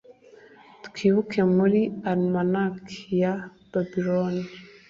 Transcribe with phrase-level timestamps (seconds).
[0.85, 2.77] Twibuke muri almanac
[3.21, 3.33] ya
[3.71, 4.43] Babiloni